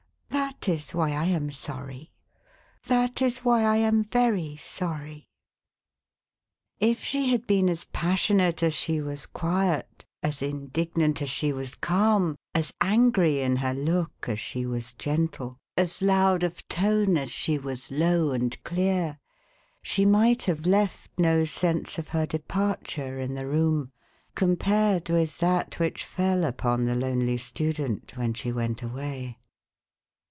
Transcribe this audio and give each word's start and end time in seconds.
That 0.29 0.69
is 0.69 0.91
why 0.93 1.13
I 1.13 1.25
am 1.25 1.49
sorry. 1.49 2.11
That 2.85 3.19
is 3.19 3.39
why 3.39 3.63
I 3.63 3.77
am 3.77 4.03
very 4.03 4.57
sorry.1" 4.57 5.25
If 6.79 7.03
she 7.03 7.31
had 7.31 7.47
been 7.47 7.67
as 7.67 7.85
passionate 7.85 8.61
as 8.61 8.75
she 8.75 9.01
was 9.01 9.25
quiet, 9.25 10.05
as 10.21 10.43
indignant 10.43 11.19
as 11.23 11.31
she 11.31 11.51
was 11.51 11.73
calm, 11.73 12.35
as 12.53 12.73
angry 12.79 13.39
in 13.41 13.55
her 13.55 13.73
look 13.73 14.29
as 14.29 14.39
she 14.39 14.67
was 14.67 14.93
gentle, 14.93 15.57
as 15.75 15.99
loud 15.99 16.43
of 16.43 16.67
tone 16.67 17.17
as 17.17 17.31
she 17.31 17.57
was 17.57 17.89
low 17.89 18.29
and 18.31 18.63
clear, 18.63 19.17
she 19.81 20.05
might 20.05 20.43
have 20.43 20.67
left 20.67 21.09
no 21.17 21.43
sense 21.43 21.97
of 21.97 22.09
her 22.09 22.27
departure 22.27 23.17
in 23.17 23.33
the 23.33 23.47
room, 23.47 23.91
compared 24.35 25.09
with 25.09 25.39
that 25.39 25.79
which 25.79 26.05
fell 26.05 26.43
upon 26.45 26.85
the 26.85 26.93
lonely 26.95 27.37
student 27.39 28.15
when 28.15 28.35
she 28.35 28.51
went 28.51 28.83
away. 28.83 29.39